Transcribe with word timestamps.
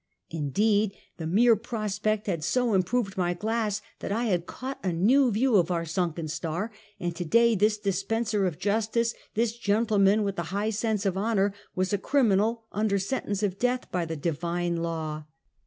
Indeed, 0.31 0.93
the 1.17 1.27
mere 1.27 1.55
prospect 1.55 2.25
had 2.25 2.43
so 2.43 2.73
improved 2.73 3.17
my 3.19 3.35
glass, 3.35 3.83
that 3.99 4.11
I 4.11 4.23
had 4.23 4.47
caught 4.47 4.79
a 4.83 4.91
new 4.91 5.29
view 5.31 5.57
of 5.57 5.69
our 5.69 5.85
sunken 5.85 6.27
star, 6.27 6.71
and 6.99 7.15
to 7.15 7.23
day, 7.23 7.53
this 7.53 7.77
dispenser 7.77 8.47
of 8.47 8.57
justice,, 8.57 9.13
this 9.35 9.55
gentleman 9.55 10.23
with 10.23 10.37
the 10.37 10.43
high 10.57 10.71
sense 10.71 11.05
of 11.05 11.17
honor, 11.17 11.53
was 11.75 11.93
a 11.93 11.99
criminal 11.99 12.65
under 12.71 12.97
sentence 12.97 13.43
of 13.43 13.59
death 13.59 13.91
by 13.91 14.05
the 14.05 14.15
divine 14.17 14.77
law. 14.77 15.25